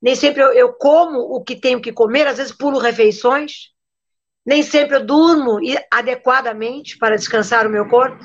Nem 0.00 0.14
sempre 0.14 0.42
eu, 0.42 0.52
eu 0.52 0.72
como 0.72 1.18
o 1.18 1.42
que 1.42 1.56
tenho 1.56 1.80
que 1.80 1.92
comer, 1.92 2.26
às 2.26 2.38
vezes 2.38 2.52
pulo 2.52 2.78
refeições. 2.78 3.71
Nem 4.44 4.62
sempre 4.62 4.96
eu 4.96 5.06
durmo 5.06 5.58
adequadamente 5.90 6.98
para 6.98 7.16
descansar 7.16 7.66
o 7.66 7.70
meu 7.70 7.88
corpo. 7.88 8.24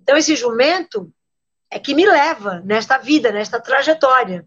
Então, 0.00 0.16
esse 0.16 0.36
jumento 0.36 1.12
é 1.70 1.78
que 1.78 1.94
me 1.94 2.06
leva 2.06 2.60
nesta 2.60 2.98
vida, 2.98 3.32
nesta 3.32 3.60
trajetória. 3.60 4.46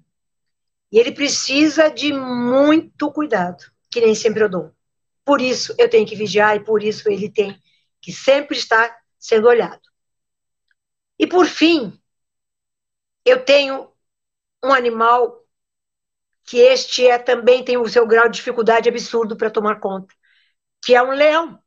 E 0.91 0.99
ele 0.99 1.11
precisa 1.11 1.89
de 1.89 2.13
muito 2.13 3.11
cuidado, 3.11 3.63
que 3.89 4.01
nem 4.01 4.13
sempre 4.13 4.43
eu 4.43 4.49
dou. 4.49 4.71
Por 5.25 5.41
isso 5.41 5.73
eu 5.77 5.89
tenho 5.89 6.05
que 6.05 6.15
vigiar 6.15 6.55
e 6.55 6.63
por 6.63 6.83
isso 6.83 7.09
ele 7.09 7.31
tem 7.31 7.59
que 8.01 8.11
sempre 8.11 8.57
estar 8.57 8.95
sendo 9.17 9.47
olhado. 9.47 9.81
E 11.17 11.25
por 11.25 11.45
fim, 11.45 11.97
eu 13.23 13.43
tenho 13.43 13.89
um 14.63 14.73
animal 14.73 15.42
que 16.43 16.57
este 16.59 17.07
é 17.07 17.17
também 17.17 17.63
tem 17.63 17.77
o 17.77 17.87
seu 17.87 18.05
grau 18.05 18.27
de 18.29 18.37
dificuldade 18.37 18.89
absurdo 18.89 19.37
para 19.37 19.49
tomar 19.49 19.79
conta, 19.79 20.13
que 20.83 20.95
é 20.95 21.01
um 21.01 21.11
leão. 21.11 21.61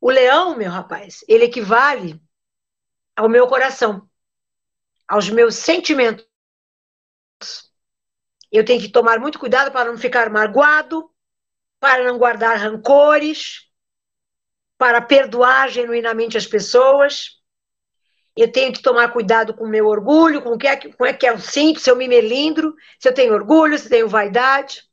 O 0.00 0.10
leão, 0.10 0.56
meu 0.56 0.70
rapaz, 0.70 1.24
ele 1.28 1.44
equivale 1.44 2.20
ao 3.14 3.28
meu 3.28 3.46
coração, 3.46 4.08
aos 5.06 5.28
meus 5.28 5.56
sentimentos. 5.56 6.26
Eu 8.50 8.64
tenho 8.64 8.80
que 8.80 8.88
tomar 8.88 9.18
muito 9.18 9.38
cuidado 9.38 9.70
para 9.70 9.90
não 9.90 9.98
ficar 9.98 10.30
magoado, 10.30 11.10
para 11.78 12.04
não 12.04 12.18
guardar 12.18 12.56
rancores, 12.56 13.68
para 14.78 15.02
perdoar 15.02 15.68
genuinamente 15.68 16.36
as 16.36 16.46
pessoas 16.46 17.39
eu 18.42 18.50
tenho 18.50 18.72
que 18.72 18.82
tomar 18.82 19.12
cuidado 19.12 19.54
com 19.54 19.64
o 19.64 19.68
meu 19.68 19.86
orgulho, 19.86 20.42
com 20.42 20.50
o 20.50 20.58
que 20.58 20.66
é 20.66 20.76
que, 20.76 20.92
com 20.92 21.04
é 21.04 21.12
que 21.12 21.26
eu 21.26 21.38
sinto, 21.38 21.80
se 21.80 21.90
eu 21.90 21.96
me 21.96 22.08
melindro, 22.08 22.74
se 22.98 23.08
eu 23.08 23.14
tenho 23.14 23.34
orgulho, 23.34 23.78
se 23.78 23.86
eu 23.86 23.90
tenho 23.90 24.08
vaidade. 24.08 24.84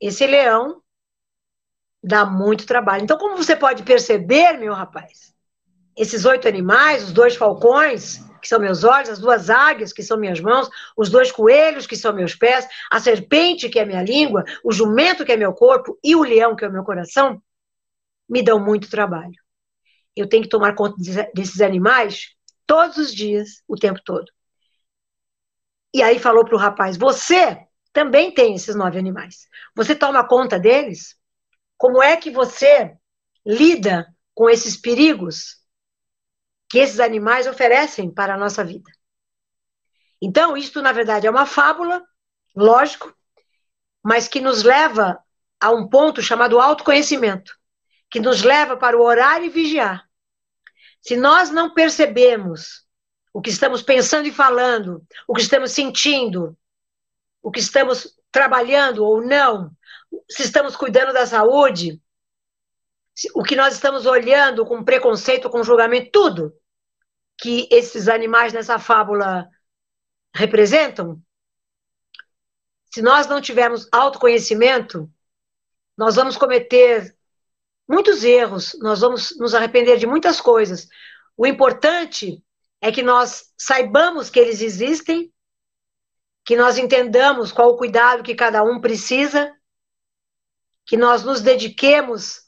Esse 0.00 0.26
leão 0.26 0.82
dá 2.02 2.24
muito 2.24 2.66
trabalho. 2.66 3.02
Então, 3.02 3.18
como 3.18 3.36
você 3.36 3.54
pode 3.54 3.82
perceber, 3.82 4.54
meu 4.58 4.72
rapaz, 4.72 5.34
esses 5.96 6.24
oito 6.24 6.48
animais, 6.48 7.04
os 7.04 7.12
dois 7.12 7.36
falcões, 7.36 8.18
que 8.40 8.48
são 8.48 8.58
meus 8.58 8.84
olhos, 8.84 9.10
as 9.10 9.18
duas 9.18 9.50
águias, 9.50 9.92
que 9.92 10.02
são 10.02 10.16
minhas 10.16 10.40
mãos, 10.40 10.70
os 10.96 11.10
dois 11.10 11.30
coelhos, 11.30 11.86
que 11.86 11.96
são 11.96 12.14
meus 12.14 12.34
pés, 12.34 12.66
a 12.90 12.98
serpente, 12.98 13.68
que 13.68 13.78
é 13.78 13.84
minha 13.84 14.02
língua, 14.02 14.44
o 14.64 14.72
jumento, 14.72 15.24
que 15.24 15.32
é 15.32 15.36
meu 15.36 15.52
corpo, 15.52 15.98
e 16.02 16.16
o 16.16 16.22
leão, 16.22 16.56
que 16.56 16.64
é 16.64 16.68
o 16.68 16.72
meu 16.72 16.84
coração, 16.84 17.42
me 18.28 18.42
dão 18.42 18.58
muito 18.58 18.88
trabalho 18.88 19.39
eu 20.16 20.28
tenho 20.28 20.42
que 20.42 20.48
tomar 20.48 20.74
conta 20.74 20.96
desses 21.34 21.60
animais 21.60 22.34
todos 22.66 22.96
os 22.96 23.14
dias, 23.14 23.62
o 23.66 23.76
tempo 23.76 24.00
todo. 24.04 24.30
E 25.92 26.02
aí 26.02 26.18
falou 26.18 26.44
para 26.44 26.54
o 26.54 26.58
rapaz: 26.58 26.96
Você 26.96 27.66
também 27.92 28.32
tem 28.32 28.54
esses 28.54 28.74
nove 28.74 28.98
animais. 28.98 29.48
Você 29.74 29.94
toma 29.94 30.26
conta 30.26 30.58
deles? 30.58 31.16
Como 31.76 32.02
é 32.02 32.16
que 32.16 32.30
você 32.30 32.96
lida 33.44 34.06
com 34.34 34.48
esses 34.48 34.76
perigos 34.76 35.56
que 36.68 36.78
esses 36.78 37.00
animais 37.00 37.46
oferecem 37.46 38.10
para 38.12 38.34
a 38.34 38.38
nossa 38.38 38.64
vida? 38.64 38.90
Então, 40.22 40.56
isto, 40.56 40.82
na 40.82 40.92
verdade, 40.92 41.26
é 41.26 41.30
uma 41.30 41.46
fábula, 41.46 42.04
lógico, 42.54 43.14
mas 44.02 44.28
que 44.28 44.40
nos 44.40 44.62
leva 44.62 45.18
a 45.58 45.70
um 45.70 45.88
ponto 45.88 46.22
chamado 46.22 46.60
autoconhecimento, 46.60 47.58
que 48.10 48.20
nos 48.20 48.42
leva 48.42 48.76
para 48.76 48.98
o 48.98 49.02
orar 49.02 49.42
e 49.42 49.48
vigiar, 49.48 50.08
se 51.00 51.16
nós 51.16 51.50
não 51.50 51.72
percebemos 51.72 52.84
o 53.32 53.40
que 53.40 53.50
estamos 53.50 53.82
pensando 53.82 54.26
e 54.26 54.32
falando, 54.32 55.06
o 55.26 55.34
que 55.34 55.40
estamos 55.40 55.72
sentindo, 55.72 56.56
o 57.42 57.50
que 57.50 57.60
estamos 57.60 58.16
trabalhando 58.30 59.04
ou 59.04 59.24
não, 59.24 59.70
se 60.28 60.42
estamos 60.42 60.76
cuidando 60.76 61.12
da 61.12 61.26
saúde, 61.26 62.00
o 63.34 63.42
que 63.42 63.56
nós 63.56 63.74
estamos 63.74 64.06
olhando 64.06 64.66
com 64.66 64.84
preconceito, 64.84 65.48
com 65.48 65.62
julgamento, 65.62 66.10
tudo 66.12 66.54
que 67.38 67.68
esses 67.70 68.08
animais 68.08 68.52
nessa 68.52 68.78
fábula 68.78 69.48
representam, 70.34 71.22
se 72.92 73.00
nós 73.00 73.26
não 73.26 73.40
tivermos 73.40 73.88
autoconhecimento, 73.92 75.10
nós 75.96 76.16
vamos 76.16 76.36
cometer 76.36 77.16
muitos 77.90 78.22
erros, 78.22 78.76
nós 78.80 79.00
vamos 79.00 79.36
nos 79.36 79.52
arrepender 79.52 79.98
de 79.98 80.06
muitas 80.06 80.40
coisas. 80.40 80.86
O 81.36 81.44
importante 81.44 82.40
é 82.80 82.92
que 82.92 83.02
nós 83.02 83.46
saibamos 83.58 84.30
que 84.30 84.38
eles 84.38 84.62
existem, 84.62 85.32
que 86.44 86.54
nós 86.54 86.78
entendamos 86.78 87.50
qual 87.50 87.70
o 87.70 87.76
cuidado 87.76 88.22
que 88.22 88.36
cada 88.36 88.62
um 88.62 88.80
precisa, 88.80 89.52
que 90.86 90.96
nós 90.96 91.24
nos 91.24 91.40
dediquemos 91.40 92.42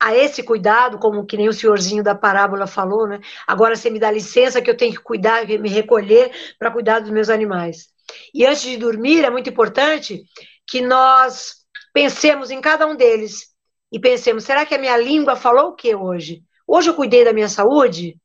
a 0.00 0.14
esse 0.14 0.42
cuidado, 0.42 0.98
como 0.98 1.26
que 1.26 1.36
nem 1.36 1.48
o 1.50 1.52
senhorzinho 1.52 2.02
da 2.02 2.14
parábola 2.14 2.66
falou, 2.66 3.06
né? 3.06 3.20
Agora 3.46 3.76
você 3.76 3.90
me 3.90 3.98
dá 3.98 4.10
licença 4.10 4.62
que 4.62 4.70
eu 4.70 4.76
tenho 4.76 4.92
que 4.92 5.02
cuidar, 5.02 5.46
me 5.46 5.68
recolher 5.68 6.30
para 6.58 6.70
cuidar 6.70 7.00
dos 7.00 7.10
meus 7.10 7.28
animais. 7.28 7.88
E 8.32 8.46
antes 8.46 8.62
de 8.62 8.78
dormir, 8.78 9.22
é 9.22 9.30
muito 9.30 9.50
importante 9.50 10.24
que 10.66 10.80
nós 10.80 11.56
pensemos 11.92 12.50
em 12.50 12.60
cada 12.60 12.86
um 12.86 12.96
deles 12.96 13.55
e 13.90 13.98
pensemos: 13.98 14.44
será 14.44 14.66
que 14.66 14.74
a 14.74 14.78
minha 14.78 14.96
língua 14.96 15.36
falou 15.36 15.70
o 15.70 15.74
que 15.74 15.94
hoje? 15.94 16.44
Hoje 16.66 16.90
eu 16.90 16.94
cuidei 16.94 17.24
da 17.24 17.32
minha 17.32 17.48
saúde? 17.48 18.20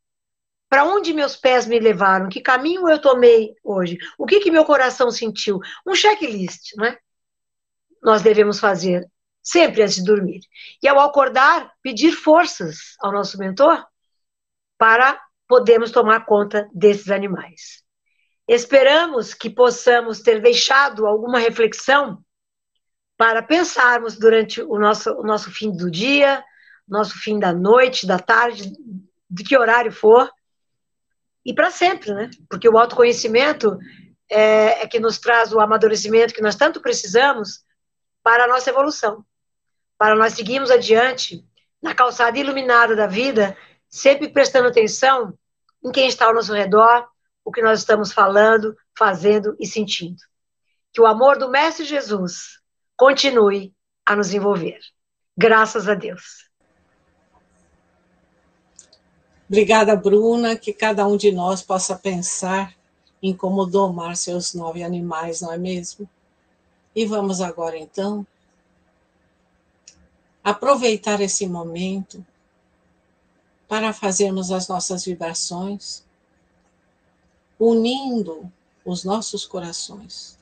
Para 0.70 0.86
onde 0.86 1.14
meus 1.14 1.36
pés 1.36 1.68
me 1.68 1.80
levaram? 1.80 2.30
Que 2.30 2.42
caminho 2.42 2.90
eu 2.90 3.00
tomei 3.00 3.54
hoje? 3.64 3.98
O 4.18 4.26
que, 4.26 4.40
que 4.40 4.50
meu 4.50 4.64
coração 4.64 5.12
sentiu? 5.12 5.60
Um 5.86 5.94
checklist, 5.94 6.76
não 6.78 6.86
é? 6.86 6.98
Nós 8.02 8.22
devemos 8.22 8.60
fazer 8.60 9.06
sempre 9.44 9.82
antes 9.82 9.96
de 9.96 10.04
dormir. 10.04 10.40
E 10.82 10.88
ao 10.88 11.00
acordar, 11.00 11.72
pedir 11.82 12.12
forças 12.12 12.96
ao 13.00 13.12
nosso 13.12 13.38
mentor 13.38 13.86
para 14.78 15.22
podermos 15.48 15.92
tomar 15.92 16.26
conta 16.26 16.70
desses 16.74 17.12
animais. 17.12 17.84
Esperamos 18.48 19.34
que 19.34 19.50
possamos 19.50 20.22
ter 20.22 20.42
deixado 20.42 21.06
alguma 21.06 21.38
reflexão 21.38 22.24
para 23.22 23.44
pensarmos 23.44 24.18
durante 24.18 24.64
o 24.64 24.80
nosso, 24.80 25.12
o 25.12 25.22
nosso 25.22 25.52
fim 25.52 25.70
do 25.70 25.92
dia, 25.92 26.44
nosso 26.88 27.20
fim 27.20 27.38
da 27.38 27.54
noite, 27.54 28.08
da 28.08 28.18
tarde, 28.18 28.74
de 29.30 29.44
que 29.44 29.56
horário 29.56 29.92
for, 29.92 30.28
e 31.46 31.54
para 31.54 31.70
sempre, 31.70 32.16
né? 32.16 32.32
Porque 32.50 32.68
o 32.68 32.80
autoconhecimento 32.80 33.78
é, 34.28 34.82
é 34.82 34.88
que 34.88 35.00
nos 35.00 35.20
traz 35.20 35.54
o 35.54 35.60
amadurecimento 35.60 36.34
que 36.34 36.42
nós 36.42 36.56
tanto 36.56 36.82
precisamos 36.82 37.64
para 38.24 38.46
a 38.46 38.48
nossa 38.48 38.72
evolução, 38.72 39.24
para 40.00 40.16
nós 40.16 40.34
seguirmos 40.34 40.72
adiante 40.72 41.46
na 41.80 41.94
calçada 41.94 42.40
iluminada 42.40 42.96
da 42.96 43.06
vida, 43.06 43.56
sempre 43.88 44.30
prestando 44.30 44.68
atenção 44.68 45.38
em 45.86 45.92
quem 45.92 46.08
está 46.08 46.26
ao 46.26 46.34
nosso 46.34 46.56
redor, 46.56 47.08
o 47.46 47.52
que 47.52 47.62
nós 47.62 47.82
estamos 47.82 48.12
falando, 48.12 48.76
fazendo 48.98 49.56
e 49.60 49.68
sentindo. 49.68 50.24
Que 50.92 51.00
o 51.00 51.06
amor 51.06 51.38
do 51.38 51.52
Mestre 51.52 51.86
Jesus 51.86 52.61
continue 53.02 53.74
a 54.06 54.16
nos 54.16 54.32
envolver. 54.32 54.80
Graças 55.36 55.90
a 55.90 55.96
Deus. 55.96 56.48
Obrigada, 59.50 59.96
Bruna, 59.96 60.56
que 60.56 60.72
cada 60.72 61.08
um 61.08 61.18
de 61.18 61.32
nós 61.32 61.64
possa 61.64 61.96
pensar 61.96 62.76
em 63.20 63.36
como 63.36 63.66
domar 63.66 64.16
seus 64.16 64.54
nove 64.54 64.84
animais, 64.84 65.42
não 65.42 65.52
é 65.52 65.58
mesmo? 65.58 66.08
E 66.96 67.04
vamos 67.04 67.42
agora, 67.42 67.76
então, 67.76 68.24
aproveitar 70.44 71.20
esse 71.22 71.48
momento 71.48 72.24
para 73.68 73.94
fazermos 73.94 74.52
as 74.52 74.68
nossas 74.68 75.04
vibrações, 75.04 76.06
unindo 77.60 78.48
os 78.86 79.04
nossos 79.04 79.44
corações, 79.44 80.40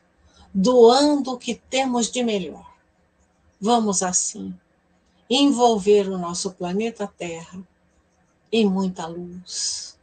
doando 0.54 1.34
o 1.34 1.38
que 1.38 1.56
temos 1.56 2.12
de 2.12 2.24
melhor. 2.24 2.70
Vamos 3.60 4.02
assim 4.02 4.58
envolver 5.30 6.10
o 6.10 6.18
nosso 6.18 6.52
planeta 6.52 7.06
Terra 7.06 7.62
em 8.52 8.66
muita 8.68 9.06
luz, 9.06 9.98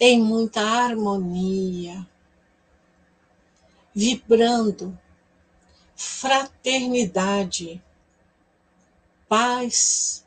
em 0.00 0.22
muita 0.22 0.62
harmonia, 0.62 2.06
vibrando 3.94 4.98
fraternidade, 5.94 7.82
paz, 9.28 10.24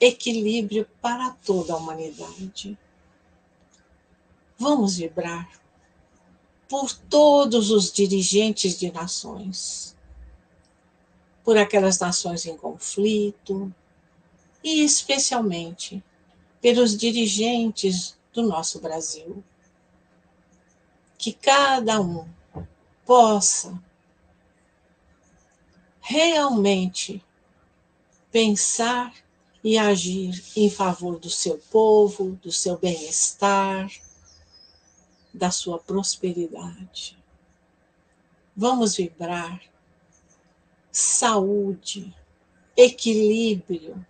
equilíbrio 0.00 0.88
para 1.00 1.30
toda 1.30 1.72
a 1.72 1.76
humanidade. 1.76 2.76
Vamos 4.58 4.96
vibrar 4.96 5.61
por 6.72 6.90
todos 6.90 7.70
os 7.70 7.92
dirigentes 7.92 8.78
de 8.78 8.90
nações, 8.90 9.94
por 11.44 11.58
aquelas 11.58 11.98
nações 11.98 12.46
em 12.46 12.56
conflito 12.56 13.70
e 14.64 14.82
especialmente 14.82 16.02
pelos 16.62 16.96
dirigentes 16.96 18.16
do 18.32 18.40
nosso 18.40 18.80
Brasil. 18.80 19.44
Que 21.18 21.34
cada 21.34 22.00
um 22.00 22.26
possa 23.04 23.78
realmente 26.00 27.22
pensar 28.30 29.12
e 29.62 29.76
agir 29.76 30.42
em 30.56 30.70
favor 30.70 31.18
do 31.18 31.28
seu 31.28 31.58
povo, 31.70 32.30
do 32.42 32.50
seu 32.50 32.78
bem-estar, 32.78 33.90
da 35.32 35.50
sua 35.50 35.78
prosperidade. 35.78 37.16
Vamos 38.54 38.96
vibrar 38.96 39.62
saúde, 40.90 42.14
equilíbrio, 42.76 44.04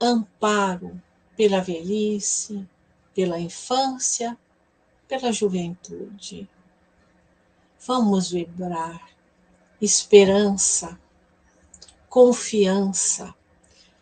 amparo, 0.00 1.00
pela 1.36 1.60
velhice, 1.60 2.66
pela 3.14 3.38
infância, 3.38 4.38
pela 5.06 5.32
juventude. 5.32 6.48
Vamos 7.86 8.30
vibrar 8.30 9.10
esperança, 9.80 10.98
confiança, 12.08 13.34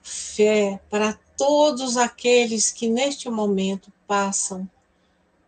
fé 0.03 0.81
para 0.89 1.19
todos 1.37 1.97
aqueles 1.97 2.71
que 2.71 2.89
neste 2.89 3.29
momento 3.29 3.93
passam 4.07 4.71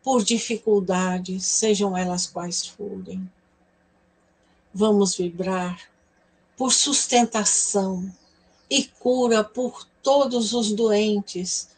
por 0.05 0.23
dificuldades, 0.23 1.47
sejam 1.47 1.97
elas 1.97 2.27
quais 2.27 2.67
forem. 2.67 3.29
Vamos 4.73 5.17
vibrar 5.17 5.81
por 6.57 6.73
sustentação 6.73 8.15
e 8.69 8.85
cura 8.85 9.43
por 9.43 9.89
todos 10.03 10.53
os 10.53 10.73
doentes 10.73 11.69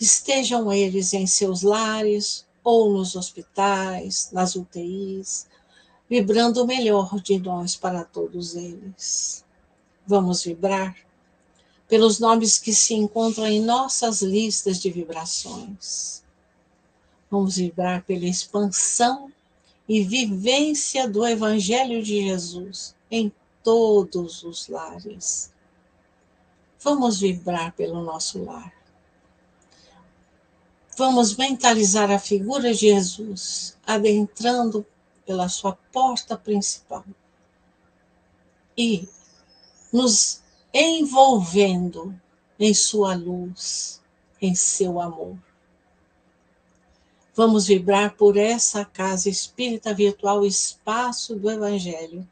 estejam 0.00 0.72
eles 0.72 1.12
em 1.12 1.26
seus 1.26 1.62
lares 1.62 2.44
ou 2.64 2.92
nos 2.92 3.16
hospitais, 3.16 4.30
nas 4.32 4.56
UTIs, 4.56 5.46
vibrando 6.08 6.62
o 6.62 6.66
melhor 6.66 7.20
de 7.20 7.38
nós 7.38 7.76
para 7.76 8.04
todos 8.04 8.56
eles. 8.56 9.44
Vamos 10.06 10.42
vibrar 10.42 10.96
pelos 11.88 12.18
nomes 12.18 12.58
que 12.58 12.74
se 12.74 12.94
encontram 12.94 13.46
em 13.46 13.60
nossas 13.60 14.20
listas 14.20 14.80
de 14.80 14.90
vibrações. 14.90 16.22
Vamos 17.30 17.56
vibrar 17.56 18.02
pela 18.04 18.26
expansão 18.26 19.32
e 19.88 20.02
vivência 20.02 21.08
do 21.08 21.26
Evangelho 21.26 22.02
de 22.02 22.22
Jesus 22.28 22.94
em 23.10 23.32
todos 23.62 24.42
os 24.42 24.68
lares. 24.68 25.52
Vamos 26.80 27.20
vibrar 27.20 27.72
pelo 27.72 28.02
nosso 28.02 28.44
lar 28.44 28.78
Vamos 30.98 31.36
mentalizar 31.36 32.10
a 32.10 32.18
figura 32.18 32.74
de 32.74 32.80
Jesus 32.80 33.78
adentrando 33.86 34.84
pela 35.24 35.48
sua 35.48 35.78
porta 35.92 36.36
principal 36.36 37.04
e 38.76 39.08
nos 39.92 40.42
envolvendo 40.74 42.20
em 42.58 42.74
sua 42.74 43.14
luz, 43.14 44.02
em 44.42 44.56
seu 44.56 45.00
amor. 45.00 45.38
Vamos 47.38 47.68
vibrar 47.68 48.16
por 48.16 48.36
essa 48.36 48.84
casa 48.84 49.28
espírita 49.28 49.94
virtual, 49.94 50.44
espaço 50.44 51.36
do 51.36 51.48
Evangelho, 51.48 52.28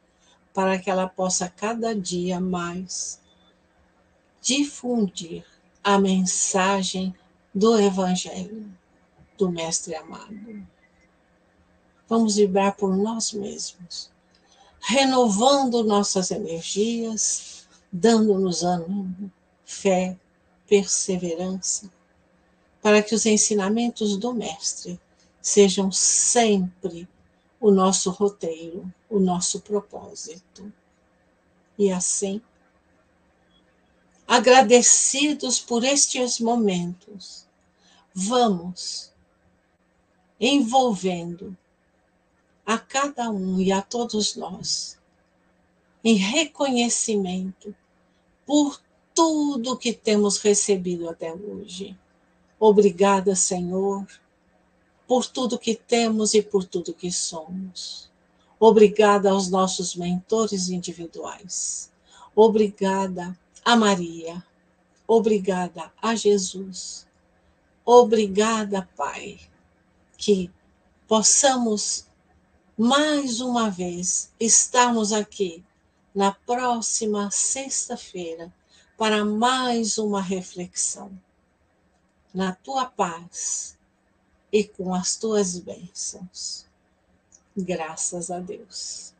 para 0.52 0.80
que 0.80 0.90
ela 0.90 1.06
possa 1.08 1.48
cada 1.48 1.94
dia 1.94 2.40
mais 2.40 3.20
difundir 4.42 5.44
a 5.84 5.96
mensagem 5.96 7.14
do 7.54 7.78
Evangelho 7.78 8.68
do 9.38 9.48
Mestre 9.48 9.94
amado. 9.94 10.66
Vamos 12.08 12.34
vibrar 12.34 12.74
por 12.74 12.96
nós 12.96 13.32
mesmos, 13.32 14.10
renovando 14.80 15.84
nossas 15.84 16.32
energias, 16.32 17.68
dando-nos 17.92 18.64
ânimo, 18.64 19.30
fé, 19.64 20.18
perseverança, 20.66 21.92
para 22.86 23.02
que 23.02 23.16
os 23.16 23.26
ensinamentos 23.26 24.16
do 24.16 24.32
Mestre 24.32 25.00
sejam 25.42 25.90
sempre 25.90 27.08
o 27.60 27.72
nosso 27.72 28.10
roteiro, 28.10 28.88
o 29.10 29.18
nosso 29.18 29.60
propósito. 29.60 30.72
E 31.76 31.90
assim, 31.90 32.40
agradecidos 34.24 35.58
por 35.58 35.82
estes 35.82 36.38
momentos, 36.38 37.44
vamos 38.14 39.12
envolvendo 40.38 41.58
a 42.64 42.78
cada 42.78 43.30
um 43.30 43.60
e 43.60 43.72
a 43.72 43.82
todos 43.82 44.36
nós 44.36 44.96
em 46.04 46.14
reconhecimento 46.14 47.74
por 48.46 48.80
tudo 49.12 49.76
que 49.76 49.92
temos 49.92 50.38
recebido 50.38 51.10
até 51.10 51.34
hoje. 51.34 51.98
Obrigada, 52.58 53.36
Senhor, 53.36 54.06
por 55.06 55.26
tudo 55.26 55.58
que 55.58 55.74
temos 55.74 56.34
e 56.34 56.42
por 56.42 56.64
tudo 56.64 56.94
que 56.94 57.12
somos. 57.12 58.10
Obrigada 58.58 59.30
aos 59.30 59.50
nossos 59.50 59.94
mentores 59.94 60.68
individuais. 60.70 61.92
Obrigada 62.34 63.38
a 63.64 63.76
Maria. 63.76 64.42
Obrigada 65.06 65.92
a 66.00 66.14
Jesus. 66.14 67.06
Obrigada, 67.84 68.88
Pai, 68.96 69.38
que 70.16 70.50
possamos 71.06 72.06
mais 72.76 73.40
uma 73.40 73.70
vez 73.70 74.32
estarmos 74.40 75.12
aqui 75.12 75.64
na 76.14 76.32
próxima 76.32 77.30
sexta-feira 77.30 78.52
para 78.96 79.24
mais 79.24 79.98
uma 79.98 80.20
reflexão. 80.20 81.10
Na 82.36 82.54
tua 82.54 82.84
paz 82.84 83.78
e 84.52 84.62
com 84.62 84.94
as 84.94 85.16
tuas 85.16 85.58
bênçãos. 85.58 86.66
Graças 87.56 88.30
a 88.30 88.38
Deus. 88.38 89.14